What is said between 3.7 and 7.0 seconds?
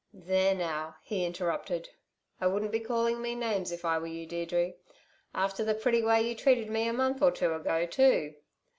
if I were you, Deirdre. After the pretty way you treated me a